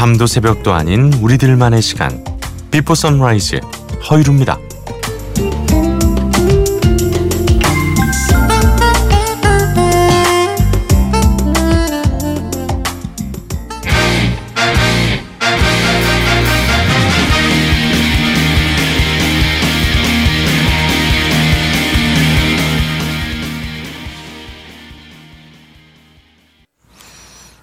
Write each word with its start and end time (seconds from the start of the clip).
밤도 0.00 0.26
새벽도 0.26 0.72
아닌 0.72 1.12
우리들만의 1.12 1.82
시간. 1.82 2.24
비포 2.70 2.94
선라이즈의 2.94 3.60
허이루입니다. 4.10 4.56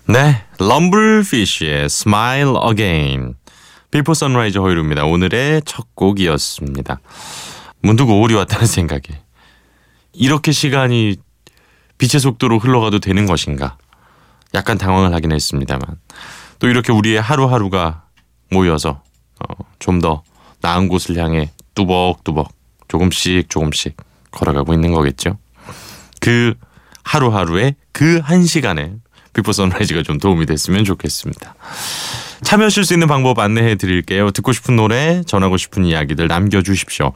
네, 0.06 0.47
럼블피쉬의 0.60 1.86
Smile 1.86 2.54
Again. 2.70 3.36
비포 3.92 4.14
선라이즈 4.14 4.58
허일후입니다. 4.58 5.06
오늘의 5.06 5.62
첫 5.66 5.88
곡이었습니다. 5.96 7.00
문득 7.82 8.06
5월이 8.06 8.36
왔다는 8.36 8.66
생각에 8.66 9.02
이렇게 10.14 10.52
시간이 10.52 11.18
빛의 11.98 12.20
속도로 12.20 12.60
흘러가도 12.60 13.00
되는 13.00 13.26
것인가 13.26 13.78
약간 14.54 14.78
당황을 14.78 15.14
하긴 15.14 15.32
했습니다만 15.32 15.82
또 16.60 16.68
이렇게 16.68 16.92
우리의 16.92 17.22
하루하루가 17.22 18.04
모여서 18.50 19.02
어, 19.40 19.54
좀 19.80 20.02
더 20.02 20.24
나은 20.62 20.88
곳을 20.88 21.18
향해 21.18 21.52
뚜벅뚜벅 21.76 22.52
조금씩 22.88 23.50
조금씩 23.50 23.96
걸어가고 24.32 24.74
있는 24.74 24.92
거겠죠. 24.92 25.38
그 26.20 26.56
하루하루에 27.04 27.76
그한 27.92 28.46
시간에 28.46 28.96
Before 29.38 29.52
Sunrise가 29.52 30.02
좀 30.02 30.18
도움이 30.18 30.48
됐으면 30.48 30.84
좋겠습니다. 30.84 31.54
참여하실 32.42 32.86
수 32.86 32.94
있는 32.94 33.08
방법 33.08 33.38
안내해 33.38 33.76
드릴게요. 33.76 34.32
듣고 34.32 34.52
싶은 34.52 34.76
노래, 34.76 35.22
전하고 35.28 35.58
싶은 35.58 35.86
이야기들 35.86 36.28
남겨주십시오. 36.28 37.12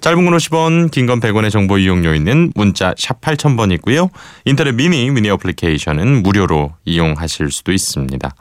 짧은 0.00 0.24
건 0.24 0.36
50원, 0.36 0.90
긴 0.90 1.06
건 1.06 1.20
100원의 1.20 1.50
정보 1.52 1.78
이용료 1.78 2.12
있는 2.14 2.52
문자 2.56 2.92
샵 2.98 3.20
8000번 3.20 3.72
있고요. 3.74 4.10
인터넷 4.46 4.72
미니, 4.72 5.08
미니 5.10 5.30
어플리케이션은 5.30 6.24
무료로 6.24 6.72
이용하실 6.84 7.52
수도 7.52 7.70
있습니다. 7.72 8.34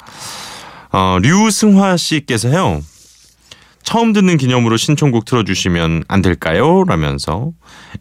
어, 0.92 1.18
류승화 1.22 1.98
씨께서요. 1.98 2.82
처음 3.84 4.14
듣는 4.14 4.38
기념으로 4.38 4.78
신청곡 4.78 5.26
틀어주시면 5.26 6.06
안 6.08 6.22
될까요? 6.24 6.84
라면서 6.88 7.52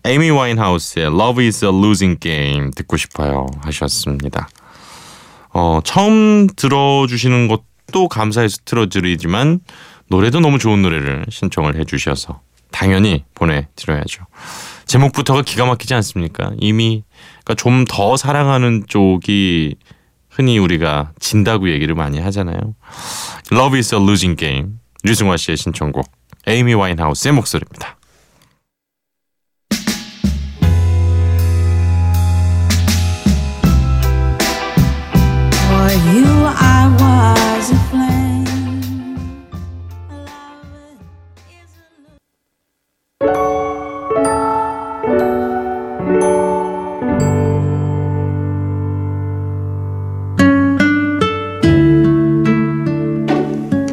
에이미 0.05 0.31
와인하우스의 0.31 1.07
Love 1.07 1.45
is 1.47 1.65
a 1.65 1.71
Losing 1.71 2.19
Game 2.21 2.71
듣고 2.75 2.97
싶어요 2.97 3.47
하셨습니다. 3.63 4.49
어, 5.59 5.81
처음 5.83 6.47
들어주시는 6.55 7.49
것도 7.49 8.07
감사해서 8.09 8.59
틀어드리지만 8.65 9.59
노래도 10.07 10.39
너무 10.39 10.61
좋은 10.61 10.83
노래를 10.83 11.27
신청을 11.29 11.75
해주셔서 11.81 12.41
당연히 12.71 13.25
보내드려야죠. 13.35 14.25
제목부터가 14.87 15.43
기가 15.43 15.67
막히지 15.67 15.95
않습니까? 15.95 16.53
이미 16.59 17.03
그러니까 17.45 17.55
좀 17.57 17.85
더 17.89 18.17
사랑하는 18.17 18.85
쪽이 18.87 19.75
흔히 20.31 20.59
우리가 20.59 21.11
진다고 21.19 21.69
얘기를 21.71 21.97
많이 21.97 22.21
하잖아요. 22.21 22.59
Love 23.51 23.77
is 23.79 23.93
a 23.93 24.01
losing 24.01 24.39
game. 24.39 24.75
류승화 25.03 25.37
씨의 25.37 25.57
신청곡 25.57 26.09
에이미 26.47 26.75
와인하우스의 26.75 27.33
목소리입니다. 27.35 27.98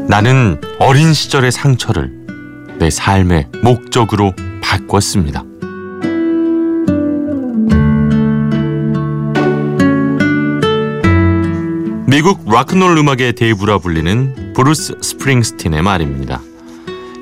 나는 0.08 0.62
어린 0.80 1.14
시절의 1.14 1.52
상처를 1.52 2.10
내 2.80 2.90
삶의 2.90 3.50
목적으로 3.62 4.34
바꿨습니다. 4.62 5.44
미국 12.16 12.50
락큰롤 12.50 12.98
음악의 12.98 13.34
대부라 13.34 13.78
불리는 13.78 14.54
브루스 14.54 15.00
스프링스틴의 15.02 15.82
말입니다. 15.82 16.40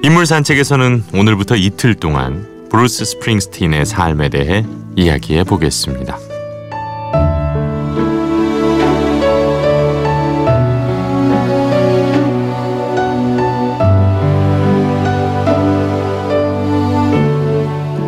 인물 0.03 0.27
산책에서는 0.27 1.05
오늘부터 1.15 1.55
이틀 1.55 1.95
동안 1.95 2.67
브루스 2.69 3.03
스프링스틴의 3.03 3.87
삶에 3.87 4.29
대해 4.29 4.63
이야기해 4.95 5.45
보겠습니다. 5.45 6.15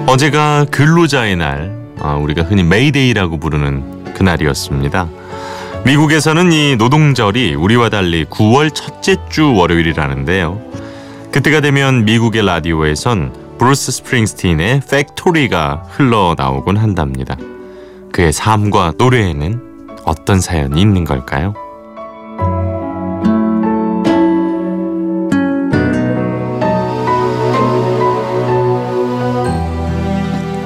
어제가 0.06 0.68
근로자의 0.70 1.36
날, 1.36 1.76
아, 2.00 2.14
우리가 2.14 2.44
흔히 2.44 2.62
메이데이라고 2.62 3.40
부르는 3.40 4.14
그날이었습니다. 4.14 5.25
미국에서는 5.86 6.52
이 6.52 6.76
노동절이 6.78 7.54
우리와 7.54 7.90
달리 7.90 8.26
9월 8.26 8.74
첫째 8.74 9.18
주 9.30 9.54
월요일이라는데요. 9.54 10.60
그때가 11.32 11.62
되면 11.62 12.06
미국의 12.06 12.44
라디오에선 12.44 13.58
브루스 13.60 13.92
스프링스틴의 13.92 14.82
Factory가 14.90 15.84
흘러나오곤 15.92 16.78
한답니다. 16.78 17.38
그의 18.12 18.34
삶과 18.34 18.94
노래에는 18.98 19.62
어떤 20.06 20.42
사연이 20.42 20.82
있는 20.82 21.04
걸까요? 21.04 21.54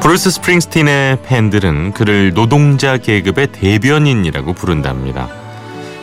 브루스 0.10 0.32
스프링스틴의 0.32 1.20
팬들은 1.22 1.92
그를 1.92 2.34
노동자 2.34 2.98
계급의 2.98 3.52
대변인이라고 3.52 4.54
부른답니다. 4.54 5.30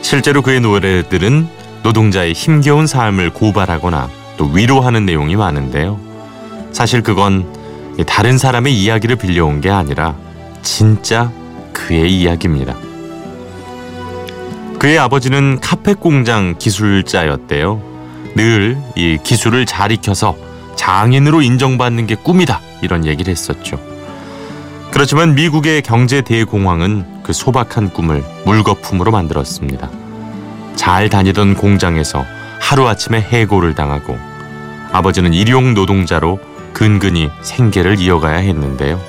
실제로 0.00 0.42
그의 0.42 0.60
노래들은 0.60 1.48
노동자의 1.82 2.32
힘겨운 2.32 2.86
삶을 2.86 3.30
고발하거나 3.30 4.08
또 4.36 4.44
위로하는 4.44 5.06
내용이 5.06 5.34
많은데요. 5.34 5.98
사실 6.70 7.02
그건 7.02 7.52
다른 8.06 8.38
사람의 8.38 8.80
이야기를 8.80 9.16
빌려온 9.16 9.60
게 9.60 9.70
아니라 9.70 10.14
진짜 10.62 11.32
그의 11.72 12.16
이야기입니다. 12.16 12.76
그의 14.78 15.00
아버지는 15.00 15.58
카펫 15.60 15.98
공장 15.98 16.54
기술자였대요. 16.56 17.82
늘 18.36 18.78
이 18.94 19.18
기술을 19.20 19.66
잘 19.66 19.90
익혀서 19.90 20.36
장인으로 20.76 21.42
인정받는 21.42 22.06
게 22.06 22.14
꿈이다. 22.14 22.60
이런 22.82 23.04
얘기를 23.04 23.32
했었죠. 23.32 23.80
그렇지만 24.90 25.34
미국의 25.34 25.82
경제 25.82 26.22
대공황은 26.22 27.22
그 27.22 27.32
소박한 27.32 27.92
꿈을 27.92 28.24
물거품으로 28.44 29.10
만들었습니다. 29.10 29.90
잘 30.74 31.08
다니던 31.08 31.54
공장에서 31.54 32.24
하루아침에 32.60 33.20
해고를 33.20 33.74
당하고 33.74 34.18
아버지는 34.92 35.34
일용 35.34 35.74
노동자로 35.74 36.38
근근히 36.72 37.30
생계를 37.42 37.98
이어가야 37.98 38.36
했는데요. 38.36 39.00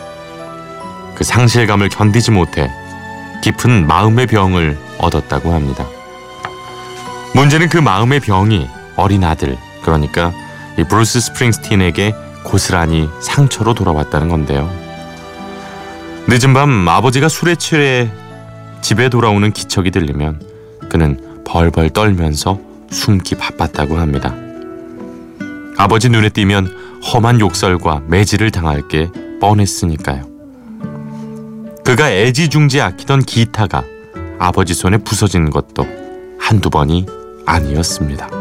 그 1.16 1.24
상실감을 1.24 1.90
견디지 1.90 2.32
못해 2.32 2.70
깊은 3.44 3.88
마음의 3.88 4.28
병을 4.28 4.78
얻었다고 5.00 5.54
합니다. 5.54 5.86
문제는 7.34 7.70
그 7.70 7.78
마음의 7.78 8.20
병이 8.22 8.68
어린 8.96 9.24
아들, 9.24 9.58
그러니까 9.84 10.34
이 10.78 10.84
브루스 10.84 11.20
스프링스틴에게 11.22 12.14
고스란히 12.44 13.10
상처로 13.22 13.74
돌아왔다는 13.74 14.30
건데요. 14.30 14.87
늦은 16.30 16.54
밤 16.54 16.88
아버지가 16.88 17.30
술에 17.30 17.56
취해 17.56 18.12
집에 18.82 19.08
돌아오는 19.08 19.50
기척이 19.52 19.92
들리면 19.92 20.42
그는 20.90 21.44
벌벌 21.46 21.92
떨면서 21.92 22.60
숨기 22.92 23.36
바빴다고 23.36 23.96
합니다. 23.96 24.36
아버지 25.78 26.10
눈에 26.10 26.28
띄면 26.28 26.68
험한 27.02 27.40
욕설과 27.40 28.04
매질을 28.08 28.52
당할 28.52 28.88
게 28.90 29.10
뻔했으니까요. 29.40 30.24
그가 31.86 32.12
애지중지 32.12 32.82
아끼던 32.82 33.24
기타가 33.24 33.84
아버지 34.38 34.74
손에 34.74 34.98
부서진 34.98 35.50
것도 35.50 35.88
한두 36.40 36.70
번이 36.70 37.06
아니었습니다. 37.46 38.37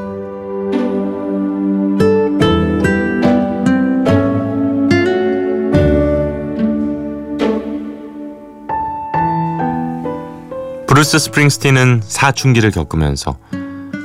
브루스 10.96 11.18
스프링스틴은 11.18 12.00
사춘기를 12.02 12.70
겪으면서 12.70 13.36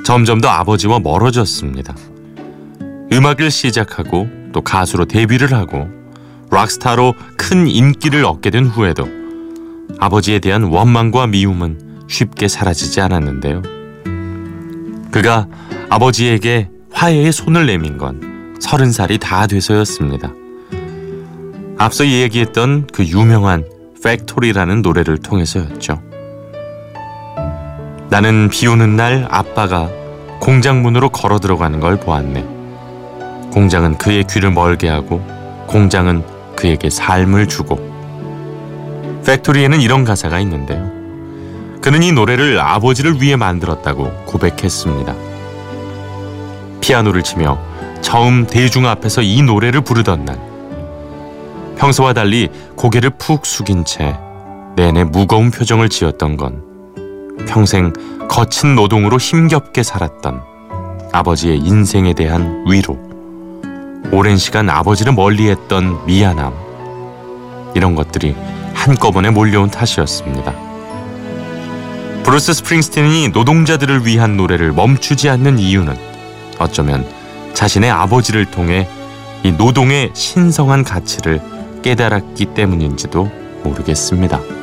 점점 0.03 0.41
더 0.41 0.49
아버지와 0.49 0.99
멀어졌습니다. 0.99 1.95
음악을 3.13 3.49
시작하고 3.49 4.27
또 4.51 4.59
가수로 4.59 5.05
데뷔를 5.05 5.53
하고 5.53 5.87
락스타로 6.49 7.13
큰 7.37 7.67
인기를 7.67 8.25
얻게 8.25 8.49
된 8.49 8.65
후에도 8.65 9.07
아버지에 9.99 10.39
대한 10.39 10.63
원망과 10.63 11.27
미움은 11.27 12.07
쉽게 12.09 12.49
사라지지 12.49 12.99
않았는데요. 12.99 13.61
그가 15.11 15.47
아버지에게 15.89 16.71
화해의 16.91 17.31
손을 17.31 17.67
내민 17.67 17.97
건 17.97 18.57
서른 18.59 18.91
살이 18.91 19.17
다 19.17 19.47
돼서였습니다. 19.47 20.33
앞서 21.77 22.05
얘기했던 22.05 22.87
그 22.91 23.05
유명한 23.05 23.63
Factory라는 24.03 24.81
노래를 24.81 25.19
통해서였죠. 25.19 26.10
나는 28.11 28.49
비 28.49 28.67
오는 28.67 28.97
날 28.97 29.25
아빠가 29.31 29.89
공장 30.41 30.81
문으로 30.81 31.07
걸어 31.07 31.39
들어가는 31.39 31.79
걸 31.79 31.97
보았네. 31.97 32.41
공장은 33.53 33.97
그의 33.97 34.25
귀를 34.25 34.51
멀게 34.51 34.89
하고 34.89 35.25
공장은 35.67 36.21
그에게 36.57 36.89
삶을 36.89 37.47
주고 37.47 37.79
팩토리에는 39.25 39.79
이런 39.79 40.03
가사가 40.03 40.41
있는데요. 40.41 40.91
그는 41.81 42.03
이 42.03 42.11
노래를 42.11 42.59
아버지를 42.59 43.21
위해 43.21 43.37
만들었다고 43.37 44.25
고백했습니다. 44.25 45.15
피아노를 46.81 47.23
치며 47.23 47.57
처음 48.01 48.45
대중 48.45 48.87
앞에서 48.87 49.21
이 49.21 49.41
노래를 49.41 49.79
부르던 49.79 50.25
날 50.25 50.37
평소와 51.77 52.11
달리 52.11 52.49
고개를 52.75 53.11
푹 53.11 53.45
숙인 53.45 53.85
채 53.85 54.17
내내 54.75 55.05
무거운 55.05 55.49
표정을 55.49 55.87
지었던 55.87 56.35
건 56.35 56.70
평생 57.47 57.93
거친 58.29 58.75
노동으로 58.75 59.17
힘겹게 59.17 59.83
살았던 59.83 60.41
아버지의 61.11 61.59
인생에 61.59 62.13
대한 62.13 62.63
위로 62.67 62.97
오랜 64.11 64.37
시간 64.37 64.69
아버지를 64.69 65.13
멀리했던 65.13 66.05
미안함 66.05 66.53
이런 67.75 67.95
것들이 67.95 68.35
한꺼번에 68.73 69.29
몰려온 69.29 69.69
탓이었습니다. 69.69 70.53
브루스 72.23 72.53
스프링스틴이 72.53 73.29
노동자들을 73.29 74.05
위한 74.05 74.37
노래를 74.37 74.71
멈추지 74.71 75.29
않는 75.29 75.59
이유는 75.59 75.95
어쩌면 76.59 77.05
자신의 77.53 77.89
아버지를 77.89 78.45
통해 78.45 78.87
이 79.43 79.51
노동의 79.51 80.11
신성한 80.13 80.83
가치를 80.83 81.41
깨달았기 81.81 82.45
때문인지도 82.53 83.29
모르겠습니다. 83.63 84.60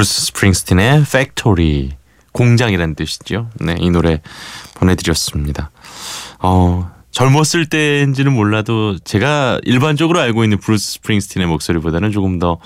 브루스 0.00 0.28
스프링스틴의 0.28 1.04
Factory 1.12 1.90
공장이라는 2.32 2.94
뜻이죠. 2.94 3.50
네, 3.56 3.76
이 3.78 3.90
노래 3.90 4.22
보내드렸습니다. 4.76 5.70
어, 6.38 6.90
젊었을 7.10 7.68
때인지는 7.68 8.32
몰라도 8.32 8.98
제가 8.98 9.60
일반적으로 9.64 10.18
알고 10.20 10.42
있는 10.42 10.56
브루스 10.56 10.92
스프링스틴의 10.92 11.48
목소리보다는 11.48 12.12
조금 12.12 12.38
더 12.38 12.56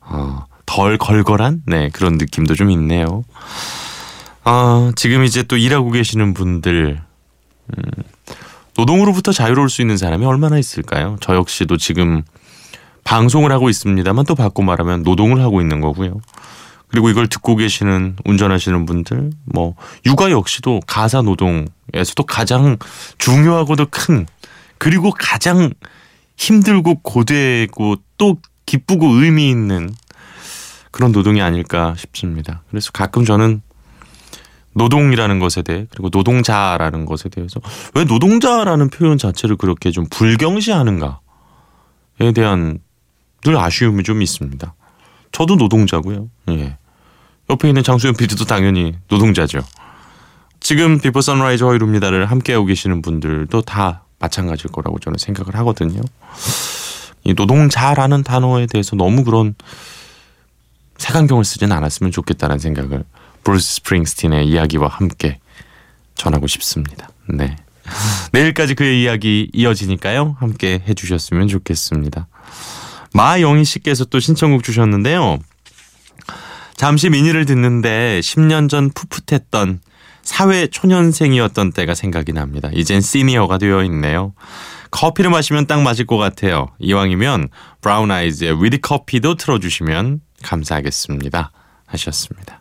어, 0.00 0.44
덜 0.64 0.96
걸걸한 0.96 1.62
네 1.66 1.88
그런 1.92 2.18
느낌도 2.18 2.54
좀 2.54 2.70
있네요. 2.70 3.24
어, 4.44 4.92
지금 4.94 5.24
이제 5.24 5.42
또 5.42 5.56
일하고 5.56 5.90
계시는 5.90 6.34
분들 6.34 7.00
음, 7.76 7.82
노동으로부터 8.76 9.32
자유로울 9.32 9.70
수 9.70 9.82
있는 9.82 9.96
사람이 9.96 10.24
얼마나 10.24 10.56
있을까요? 10.56 11.16
저 11.20 11.34
역시도 11.34 11.78
지금 11.78 12.22
방송을 13.02 13.50
하고 13.50 13.70
있습니다만 13.70 14.24
또 14.26 14.36
바꿔 14.36 14.62
말하면 14.62 15.02
노동을 15.02 15.40
하고 15.40 15.60
있는 15.60 15.80
거고요. 15.80 16.20
그리고 16.88 17.10
이걸 17.10 17.26
듣고 17.26 17.56
계시는 17.56 18.16
운전하시는 18.24 18.86
분들 18.86 19.30
뭐 19.44 19.74
육아 20.04 20.30
역시도 20.30 20.80
가사 20.86 21.22
노동에서도 21.22 22.22
가장 22.26 22.76
중요하고도 23.18 23.86
큰 23.90 24.26
그리고 24.78 25.10
가장 25.10 25.72
힘들고 26.36 27.00
고되고 27.02 27.96
또 28.18 28.38
기쁘고 28.66 29.06
의미 29.06 29.48
있는 29.48 29.94
그런 30.90 31.12
노동이 31.12 31.42
아닐까 31.42 31.94
싶습니다. 31.96 32.62
그래서 32.70 32.90
가끔 32.92 33.24
저는 33.24 33.62
노동이라는 34.72 35.38
것에 35.38 35.62
대해 35.62 35.86
그리고 35.90 36.10
노동자라는 36.10 37.06
것에 37.06 37.28
대해서 37.28 37.60
왜 37.94 38.04
노동자라는 38.04 38.90
표현 38.90 39.16
자체를 39.16 39.56
그렇게 39.56 39.90
좀 39.90 40.06
불경시하는가에 40.10 41.18
대한 42.34 42.78
늘 43.42 43.56
아쉬움이 43.56 44.02
좀 44.02 44.22
있습니다. 44.22 44.74
저도 45.32 45.56
노동자고요. 45.56 46.28
예. 46.50 46.76
옆에 47.50 47.68
있는 47.68 47.82
장수현 47.82 48.16
PD도 48.16 48.44
당연히 48.44 48.94
노동자죠. 49.08 49.60
지금 50.60 50.98
Before 50.98 51.20
Sunrise 51.20 51.62
허일후입니다를 51.64 52.26
함께하고 52.26 52.66
계시는 52.66 53.02
분들도 53.02 53.62
다 53.62 54.04
마찬가지일 54.18 54.72
거라고 54.72 54.98
저는 54.98 55.18
생각을 55.18 55.54
하거든요. 55.56 56.00
이 57.24 57.34
노동자라는 57.34 58.22
단어에 58.22 58.66
대해서 58.66 58.96
너무 58.96 59.24
그런 59.24 59.54
색안경을 60.98 61.44
쓰진 61.44 61.72
않았으면 61.72 62.10
좋겠다는 62.10 62.58
생각을 62.58 63.04
브루스 63.44 63.76
스프링스틴의 63.76 64.48
이야기와 64.48 64.88
함께 64.88 65.38
전하고 66.14 66.46
싶습니다. 66.46 67.10
네. 67.28 67.56
내일까지 68.32 68.74
그의 68.74 69.02
이야기 69.02 69.50
이어지니까요. 69.52 70.36
함께 70.40 70.82
해주셨으면 70.88 71.48
좋겠습니다. 71.48 72.26
마영희 73.16 73.64
씨께서 73.64 74.04
또 74.04 74.20
신청곡 74.20 74.62
주셨는데요. 74.62 75.38
잠시 76.76 77.08
미니를 77.08 77.46
듣는데 77.46 78.20
10년 78.20 78.68
전 78.68 78.90
풋풋했던 78.90 79.80
사회 80.22 80.66
초년생이었던 80.66 81.72
때가 81.72 81.94
생각이 81.94 82.32
납니다. 82.32 82.68
이젠 82.74 83.00
시니어가 83.00 83.56
되어 83.56 83.82
있네요. 83.84 84.34
커피를 84.90 85.30
마시면 85.30 85.66
딱 85.66 85.80
맞을 85.80 86.04
것 86.04 86.18
같아요. 86.18 86.68
이왕이면 86.78 87.48
브라운 87.80 88.10
아이즈의 88.10 88.62
With 88.62 88.80
Coffee도 88.80 89.36
틀어주시면 89.36 90.20
감사하겠습니다. 90.42 91.52
하셨습니다. 91.86 92.60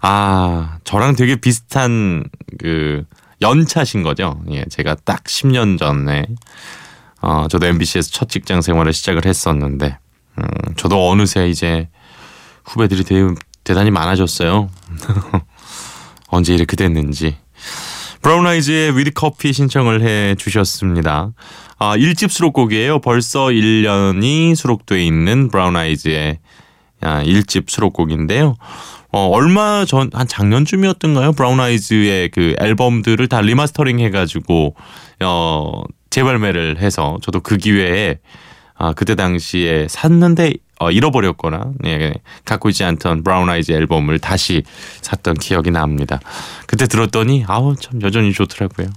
아, 0.00 0.78
저랑 0.84 1.16
되게 1.16 1.36
비슷한 1.36 2.24
그 2.58 3.04
연차신 3.42 4.02
거죠. 4.04 4.40
예, 4.52 4.64
제가 4.70 4.96
딱 5.04 5.24
10년 5.24 5.78
전에 5.78 6.26
어, 7.20 7.46
저도 7.48 7.66
MBC에서 7.66 8.10
첫 8.10 8.28
직장 8.28 8.62
생활을 8.62 8.92
시작을 8.92 9.24
했었는데, 9.26 9.98
음, 10.38 10.44
저도 10.76 11.10
어느새 11.10 11.48
이제 11.48 11.88
후배들이 12.64 13.04
대, 13.04 13.26
대단히 13.64 13.90
많아졌어요. 13.90 14.70
언제 16.28 16.54
이렇게 16.54 16.76
됐는지. 16.76 17.36
브라운 18.22 18.46
아이즈의 18.46 18.96
With 18.96 19.12
Coffee 19.14 19.52
신청을 19.52 20.02
해 20.02 20.34
주셨습니다. 20.34 21.32
아, 21.78 21.96
1집 21.96 22.30
수록곡이에요. 22.30 23.00
벌써 23.00 23.46
1년이 23.46 24.54
수록돼 24.54 25.04
있는 25.04 25.48
브라운 25.48 25.76
아이즈의 25.76 26.38
아, 27.00 27.22
1집 27.22 27.70
수록곡인데요. 27.70 28.56
어, 29.12 29.26
얼마 29.28 29.84
전, 29.86 30.10
한 30.12 30.28
작년쯤이었던가요? 30.28 31.32
브라운 31.32 31.58
아이즈의 31.58 32.30
그 32.30 32.54
앨범들을 32.60 33.26
다 33.28 33.40
리마스터링 33.40 33.98
해가지고, 34.00 34.76
어, 35.24 35.82
재발매를 36.10 36.78
해서 36.80 37.18
저도 37.22 37.40
그 37.40 37.56
기회에 37.56 38.18
아, 38.76 38.92
그때 38.94 39.14
당시에 39.14 39.86
샀는데 39.88 40.54
어, 40.78 40.90
잃어버렸거나 40.90 41.72
예, 41.84 42.14
갖고 42.46 42.70
있지 42.70 42.82
않던 42.84 43.22
브라운 43.22 43.50
아이즈 43.50 43.72
앨범을 43.72 44.18
다시 44.18 44.62
샀던 45.02 45.34
기억이 45.34 45.70
납니다. 45.70 46.18
그때 46.66 46.86
들었더니 46.86 47.44
아우 47.46 47.76
참 47.76 48.00
여전히 48.02 48.32
좋더라고요. 48.32 48.88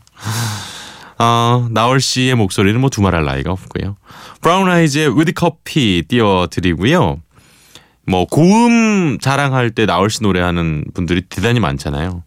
어, 1.20 1.67
나얼 1.72 2.00
씨의 2.00 2.36
목소리는 2.36 2.79
뭐 2.79 2.89
두말할 2.89 3.25
나위가 3.25 3.51
없고요. 3.51 3.98
브라운 4.41 4.70
아이즈의 4.70 5.20
With 5.19 5.33
Coffee 5.33 6.03
띄워드리고요. 6.08 7.22
뭐 8.08 8.25
고음 8.25 9.20
자랑할 9.20 9.72
때 9.72 9.86
나얼 9.86 10.10
씨 10.10 10.24
노래하는 10.24 10.86
분들이 10.93 11.22
대단히 11.22 11.60
많잖아요. 11.60 12.24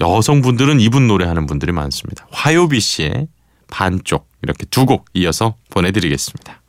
여성분들은 0.00 0.80
이분 0.80 1.06
노래하는 1.06 1.46
분들이 1.46 1.72
많습니다. 1.72 2.26
화요비 2.32 2.80
씨의 2.80 3.28
반쪽 3.72 4.28
이렇게 4.42 4.66
두 4.66 4.84
곡 4.84 5.06
이어서 5.14 5.56
보내드리겠습니다. 5.70 6.60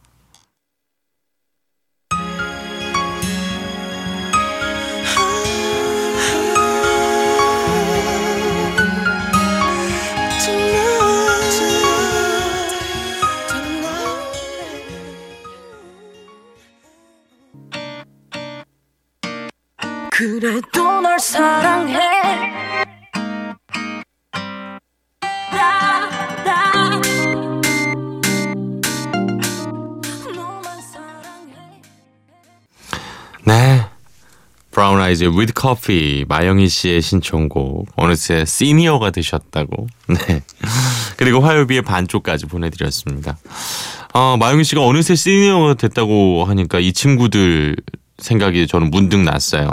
그래도 20.12 21.01
널 21.01 21.19
사랑해 21.19 22.23
브라운 34.84 35.00
아이즈의 35.00 35.30
With 35.30 35.54
Coffee 35.58 36.25
마영희 36.28 36.68
씨의 36.68 37.02
신청곡 37.02 37.88
어느새 37.96 38.44
시니어가 38.44 39.12
되셨다고. 39.12 39.88
네. 40.28 40.42
그리고 41.16 41.40
화요비의 41.40 41.84
반쪽까지 41.84 42.48
보내드렸습니다. 42.48 43.38
어, 44.13 44.36
마영희 44.36 44.66
씨가 44.66 44.86
어느새 44.86 45.16
시니어가 45.16 45.75
됐다고 45.75 46.44
하니까 46.44 46.80
이 46.80 46.92
친구들 46.92 47.78
생각이 48.18 48.68
저는 48.68 48.92
문득 48.92 49.22
났어요. 49.22 49.72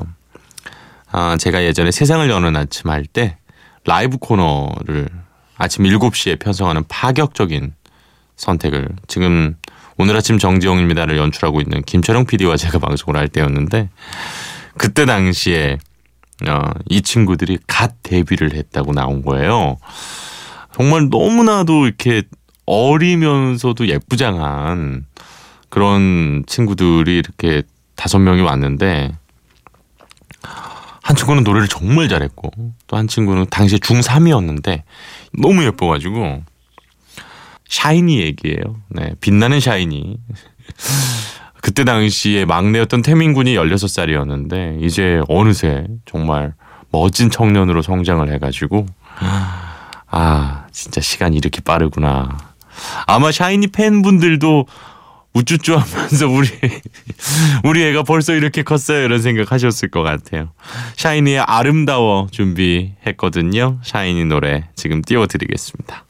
아, 1.11 1.37
제가 1.37 1.65
예전에 1.65 1.91
세상을 1.91 2.31
여는 2.31 2.55
아침 2.55 2.89
할 2.89 3.05
때 3.05 3.37
라이브 3.85 4.17
코너를 4.17 5.09
아침 5.57 5.87
7시에 5.87 6.39
편성하는 6.39 6.85
파격적인 6.87 7.75
선택을 8.37 8.89
지금 9.09 9.57
오늘 9.99 10.17
아침 10.17 10.39
정지영입니다를 10.39 11.17
연출하고 11.19 11.61
있는 11.61 11.83
김철영 11.83 12.27
PD와 12.27 12.57
제가 12.57 12.79
방송을 12.81 13.19
할 13.19 13.27
때였는데 13.27 13.89
그때 14.77 15.05
당시에 15.07 15.79
어, 16.49 16.63
이 16.89 17.03
친구들이 17.03 17.59
갓 17.67 18.03
데뷔를 18.03 18.55
했다고 18.55 18.93
나온 18.93 19.23
거예요. 19.23 19.77
정말 20.75 21.09
너무나도 21.11 21.87
이렇게 21.87 22.23
어리면서도 22.67 23.89
예쁘장한 23.89 25.05
그런 25.69 26.45
친구들이 26.47 27.19
이렇게 27.19 27.63
다섯 27.97 28.19
명이 28.19 28.41
왔는데 28.41 29.13
한 31.03 31.17
친구는 31.17 31.43
노래를 31.43 31.69
정말 31.69 32.09
잘했고 32.09 32.51
또 32.87 32.97
한 32.97 33.09
친구는 33.09 33.47
당시에 33.51 33.79
중3이었는데 33.79 34.83
너무 35.41 35.65
예뻐가지고 35.65 36.43
샤이니 37.69 38.21
얘기예요. 38.21 38.81
네, 38.89 39.15
빛나는 39.21 39.61
샤이니. 39.61 40.19
그때 41.63 41.85
당시에 41.85 42.45
막내였던 42.45 43.03
태민군이 43.03 43.55
16살이었는데 43.57 44.83
이제 44.83 45.21
어느새 45.29 45.87
정말 46.07 46.55
멋진 46.91 47.31
청년으로 47.31 47.83
성장을 47.83 48.33
해가지고 48.33 48.87
아 50.11 50.67
진짜 50.73 51.01
시간이 51.01 51.37
이렇게 51.37 51.61
빠르구나. 51.61 52.37
아마 53.07 53.31
샤이니 53.31 53.69
팬분들도 53.69 54.67
우쭈쭈 55.33 55.77
하면서 55.77 56.29
우리 56.29 56.49
우리 57.63 57.85
애가 57.85 58.03
벌써 58.03 58.35
이렇게 58.35 58.63
컸어요 58.63 59.05
이런 59.05 59.23
생각하셨을 59.23 59.91
것 59.91 60.03
같아요. 60.03 60.51
샤이니의 60.97 61.41
아름다워 61.41 62.27
준비했거든요. 62.31 63.79
샤이니 63.83 64.25
노래 64.25 64.69
지금 64.75 65.03
띄워드리겠습니다. 65.03 66.05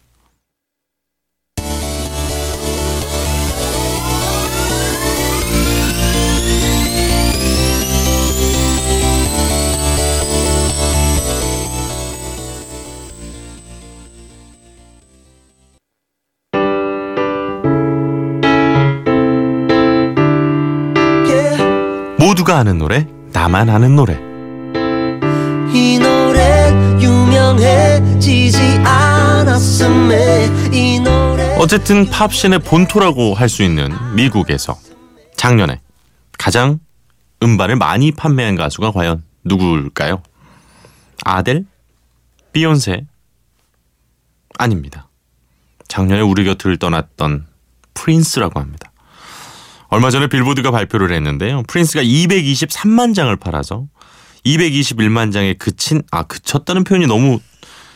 모두가 22.51 22.59
아는 22.59 22.79
노래, 22.79 23.07
나만 23.33 23.71
아는 23.71 23.95
노래. 23.95 24.15
이 25.73 25.99
노래 26.01 26.71
유명해지지 27.01 28.59
않았음에 28.85 30.71
이 30.73 30.99
노래 30.99 31.57
어쨌든 31.59 32.11
팝신의 32.11 32.59
본토라고 32.61 33.35
할 33.35 33.49
수 33.49 33.63
있는 33.63 33.91
미국에서 34.17 34.77
작년에 35.37 35.81
가장 36.39 36.81
음반을 37.43 37.77
많이 37.77 38.11
판매한 38.11 38.57
가수가 38.57 38.91
과연 38.91 39.23
누구일까요? 39.45 40.23
아델? 41.25 41.65
비욘세? 42.53 43.07
아닙니다. 44.59 45.09
작년에 45.89 46.21
우리 46.21 46.45
곁을 46.45 46.79
떠났던 46.79 47.47
프린스라고 47.95 48.59
합니다. 48.59 48.90
얼마 49.91 50.11
전에 50.11 50.29
빌보드가 50.29 50.71
발표를 50.71 51.13
했는데요. 51.13 51.65
프린스가 51.67 52.03
223만 52.03 53.15
장을 53.15 53.35
팔아서 53.37 53.87
221만 54.47 55.33
장에 55.33 55.55
그친 55.55 56.03
아 56.11 56.23
그쳤다는 56.23 56.85
표현이 56.85 57.07
너무 57.07 57.41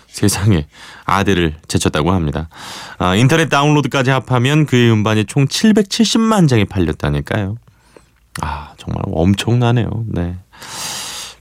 세상에 0.08 0.66
아델을 1.04 1.56
제쳤다고 1.66 2.12
합니다. 2.12 2.48
아, 2.98 3.16
인터넷 3.16 3.48
다운로드까지 3.48 4.10
합하면 4.10 4.66
그의 4.66 4.90
음반이 4.92 5.24
총 5.24 5.46
770만 5.46 6.48
장이 6.48 6.66
팔렸다니까요. 6.66 7.56
아 8.42 8.72
정말 8.76 9.02
엄청나네요. 9.06 9.88
네. 10.08 10.36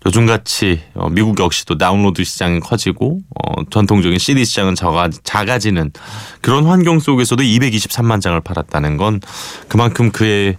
요즘같이 0.05 0.81
어, 0.95 1.10
미국 1.10 1.39
역시도 1.39 1.77
다운로드 1.77 2.24
시장이 2.24 2.60
커지고 2.60 3.19
어, 3.29 3.63
전통적인 3.69 4.19
CD 4.19 4.43
시장은 4.43 4.75
작아, 4.75 5.10
작아지는 5.24 5.91
그런 6.41 6.65
환경 6.65 7.00
속에서도 7.00 7.41
223만 7.41 8.22
장을 8.22 8.39
팔았다는 8.41 8.98
건 8.98 9.22
그만큼 9.67 10.12
그의 10.12 10.57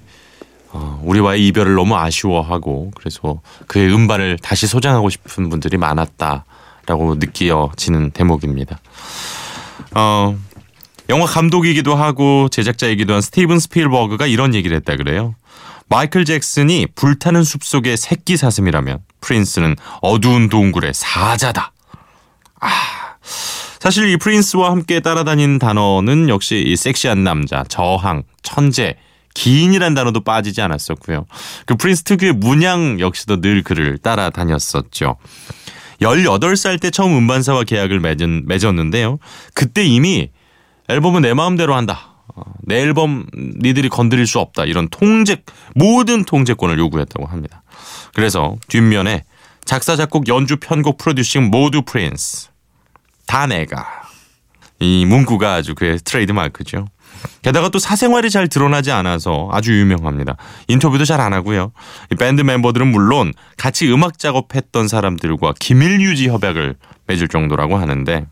어, 0.72 1.00
우리와의 1.04 1.46
이별을 1.48 1.74
너무 1.74 1.96
아쉬워하고 1.96 2.90
그래서 2.96 3.40
그의 3.66 3.92
음반을 3.94 4.38
다시 4.42 4.66
소장하고 4.66 5.10
싶은 5.10 5.50
분들이 5.50 5.76
많았다라고 5.76 7.16
느껴지는 7.16 8.10
대목입니다. 8.10 8.80
어, 9.94 10.36
영화 11.10 11.26
감독이기도 11.26 11.94
하고 11.94 12.48
제작자이기도 12.48 13.12
한 13.12 13.20
스티븐 13.20 13.58
스필버그가 13.58 14.26
이런 14.26 14.54
얘기를 14.54 14.76
했다 14.76 14.96
그래요. 14.96 15.34
마이클 15.88 16.24
잭슨이 16.24 16.88
불타는 16.94 17.44
숲속의 17.44 17.96
새끼 17.96 18.36
사슴이라면 18.36 19.00
프린스는 19.20 19.76
어두운 20.00 20.48
동굴의 20.48 20.92
사자다. 20.94 21.72
아, 22.60 22.68
사실 23.80 24.08
이 24.08 24.16
프린스와 24.16 24.70
함께 24.70 25.00
따라다니는 25.00 25.58
단어는 25.58 26.28
역시 26.28 26.62
이 26.66 26.76
섹시한 26.76 27.22
남자, 27.22 27.64
저항, 27.68 28.22
천재, 28.42 28.96
기인이란 29.34 29.94
단어도 29.94 30.20
빠지지 30.20 30.62
않았었고요. 30.62 31.26
그 31.66 31.76
프린스 31.76 32.04
특유의 32.04 32.32
문양 32.34 33.00
역시도 33.00 33.40
늘 33.40 33.62
그를 33.62 33.98
따라다녔었죠. 33.98 35.16
18살 36.00 36.80
때 36.80 36.90
처음 36.90 37.16
음반사와 37.16 37.64
계약을 37.64 38.00
맺은, 38.00 38.44
맺었는데요. 38.46 39.18
그때 39.54 39.84
이미 39.84 40.30
앨범은 40.88 41.22
내 41.22 41.34
마음대로 41.34 41.74
한다. 41.74 42.13
어, 42.34 42.42
내 42.62 42.80
앨범 42.80 43.26
니들이 43.34 43.88
건드릴 43.88 44.26
수 44.26 44.38
없다. 44.40 44.64
이런 44.64 44.88
통제 44.88 45.42
모든 45.74 46.24
통제권을 46.24 46.78
요구했다고 46.78 47.26
합니다. 47.26 47.62
그래서 48.12 48.56
뒷면에 48.68 49.24
작사 49.64 49.96
작곡 49.96 50.28
연주 50.28 50.56
편곡 50.56 50.98
프로듀싱 50.98 51.50
모두 51.50 51.82
프린스 51.82 52.48
다 53.26 53.46
내가 53.46 53.86
이 54.80 55.06
문구가 55.06 55.54
아주 55.54 55.74
그의 55.74 55.98
트레이드 56.04 56.32
마크죠. 56.32 56.86
게다가 57.40 57.70
또 57.70 57.78
사생활이 57.78 58.28
잘 58.28 58.48
드러나지 58.48 58.90
않아서 58.90 59.48
아주 59.50 59.72
유명합니다. 59.78 60.36
인터뷰도 60.68 61.04
잘 61.06 61.20
안 61.20 61.32
하고요. 61.32 61.72
이 62.12 62.16
밴드 62.16 62.42
멤버들은 62.42 62.86
물론 62.88 63.32
같이 63.56 63.90
음악 63.90 64.18
작업했던 64.18 64.88
사람들과 64.88 65.54
기밀 65.58 66.00
유지 66.02 66.28
협약을 66.28 66.74
맺을 67.06 67.28
정도라고 67.28 67.78
하는데 67.78 68.26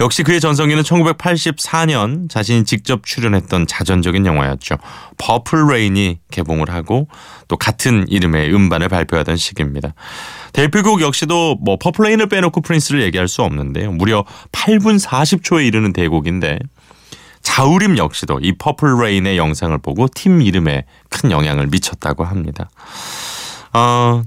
역시 0.00 0.22
그의 0.22 0.40
전성기는 0.40 0.82
1984년 0.84 2.30
자신이 2.30 2.64
직접 2.64 3.04
출연했던 3.04 3.66
자전적인 3.66 4.26
영화였죠. 4.26 4.76
Purple 5.16 5.66
Rain이 5.68 6.20
개봉을 6.30 6.70
하고 6.70 7.08
또 7.48 7.56
같은 7.56 8.06
이름의 8.08 8.54
음반을 8.54 8.88
발표하던 8.88 9.36
시기입니다. 9.36 9.94
대표곡 10.52 11.00
역시도 11.00 11.56
뭐 11.60 11.76
Purple 11.78 12.04
Rain을 12.04 12.28
빼놓고 12.28 12.60
프린스를 12.60 13.02
얘기할 13.02 13.26
수 13.26 13.42
없는데요. 13.42 13.90
무려 13.92 14.24
8분 14.52 15.04
40초에 15.04 15.66
이르는 15.66 15.92
대곡인데 15.92 16.60
자우림 17.42 17.98
역시도 17.98 18.40
이 18.42 18.52
Purple 18.56 19.00
Rain의 19.02 19.36
영상을 19.36 19.76
보고 19.78 20.06
팀 20.14 20.42
이름에 20.42 20.84
큰 21.08 21.30
영향을 21.32 21.66
미쳤다고 21.66 22.24
합니다. 22.24 22.70
어, 23.72 24.22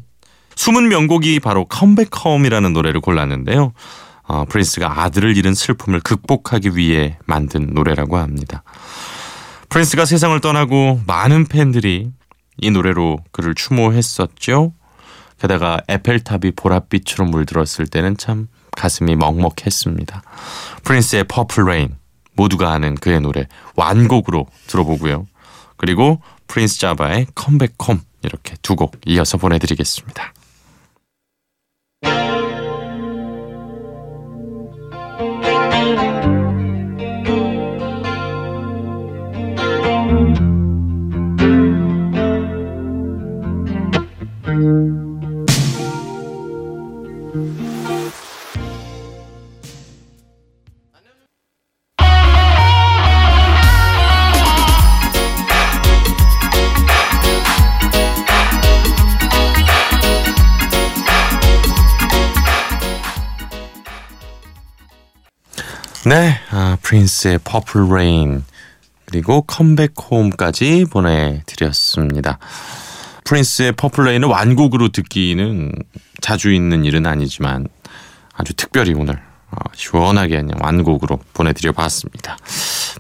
숨은 0.56 0.90
명곡이 0.90 1.40
바로 1.40 1.66
Come 1.66 1.89
Back 1.89 2.11
Home이라는 2.11 2.74
노래를 2.74 3.00
골랐는데요. 3.00 3.74
어, 4.24 4.46
프린스가 4.46 5.04
아들을 5.04 5.36
잃은 5.38 5.54
슬픔을 5.54 6.00
극복하기 6.02 6.76
위해 6.76 7.18
만든 7.26 7.68
노래라고 7.74 8.18
합니다. 8.18 8.64
프린스가 9.70 10.06
세상을 10.06 10.40
떠나고 10.42 11.02
많은 11.08 11.46
팬들이 11.48 12.12
이 12.58 12.72
노래로 12.72 13.20
그를 13.32 13.56
추모했었죠. 13.56 14.74
게다가 15.40 15.82
에펠탑이 15.88 16.52
보랏빛으로 16.52 17.30
물들었을 17.30 17.88
때는 17.88 18.18
참 18.18 18.48
가슴이 18.78 19.16
먹먹했습니다. 19.16 20.22
프린스의 20.84 21.24
Purple 21.26 21.66
Rain 21.66 21.96
모두가 22.36 22.72
아는 22.72 22.96
그의 22.96 23.22
노래 23.22 23.48
완곡으로 23.76 24.48
들어보고요. 24.68 25.26
그리고 25.78 26.22
프린스 26.48 26.80
자바의 26.80 27.28
Come 27.34 27.57
Back 27.57 27.79
Home 27.79 28.02
이렇게 28.24 28.56
두 28.62 28.76
곡 28.76 28.96
이어서 29.08 29.38
보내드리겠습니다. 29.38 30.34
네, 66.12 66.38
아, 66.50 66.78
프린스의 66.82 67.40
Purple 67.40 67.88
Rain 67.88 68.44
그리고 69.06 69.44
컴백 69.44 69.94
홈까지 69.98 70.84
보내드렸습니다. 70.92 72.38
프린스의 73.24 73.72
Purple 73.72 74.04
Rain을 74.04 74.28
완곡으로 74.28 74.90
듣기는 74.90 75.72
자주 76.20 76.52
있는 76.52 76.84
일은 76.84 77.06
아니지만 77.06 77.66
아주 78.34 78.54
특별히 78.56 78.94
오늘 78.94 79.22
어, 79.52 79.56
시원하게 79.74 80.42
그냥 80.42 80.58
완곡으로 80.62 81.18
보내드려 81.32 81.72
봤습니다. 81.72 82.38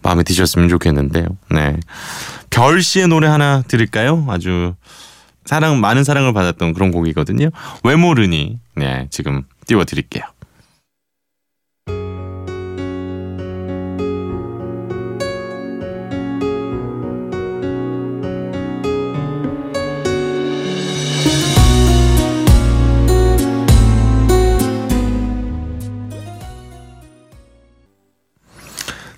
마음에 0.04 0.24
드셨으면 0.24 0.70
좋겠는데요. 0.70 1.26
네. 1.50 1.76
별 2.50 2.82
씨의 2.82 3.10
노래 3.10 3.28
하나 3.28 3.62
들을까요? 3.68 4.26
아주 4.30 4.74
사랑 5.44 5.82
많은 5.82 6.06
사랑을 6.06 6.32
받았던 6.32 6.72
그런 6.72 6.92
곡이거든요. 6.92 7.50
왜 7.84 7.98
모르니? 7.98 8.62
네, 8.78 9.08
지금 9.10 9.44
띄워드릴게요. 9.68 10.24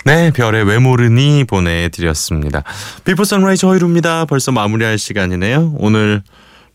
네, 0.06 0.32
별의 0.32 0.66
왜 0.66 0.80
모르니 0.80 1.46
보내드렸습니다. 1.46 2.64
Before 3.06 3.24
Sunrise 3.24 3.66
허일후입니다. 3.66 4.26
벌써 4.26 4.52
마무리할 4.52 4.98
시간이네요. 4.98 5.76
오늘 5.78 6.22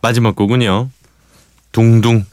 마지막 0.00 0.34
곡은요. 0.34 0.88
둥둥 1.72 2.24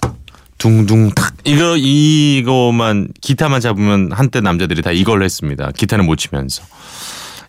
둥둥 0.58 1.12
탁 1.12 1.36
이거 1.44 1.76
이거만 1.78 3.10
기타만 3.22 3.60
잡으면 3.60 4.12
한때 4.14 4.40
남자들이 4.40 4.82
다 4.82 4.92
이걸 4.92 5.24
했습니다. 5.24 5.72
기타는 5.76 6.06
못 6.06 6.16
치면서 6.16 6.64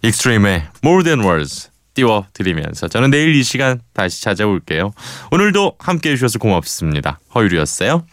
익스트림의 0.02 0.66
More 0.84 1.04
Than 1.04 1.24
Words 1.24 1.70
띄워드리면서 1.94 2.88
저는 2.88 3.10
내일 3.10 3.34
이 3.34 3.42
시간 3.42 3.80
다시 3.94 4.22
찾아올게요. 4.22 4.92
오늘도 5.30 5.76
함께해 5.78 6.16
주셔서 6.16 6.38
고맙습니다. 6.38 7.20
허일후였어요. 7.34 8.04